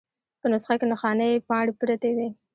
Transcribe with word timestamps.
په 0.39 0.47
نسخه 0.51 0.75
کې 0.79 0.85
نښانۍ 0.91 1.33
پاڼې 1.47 1.71
پرتې 1.79 2.11
وې. 2.17 2.29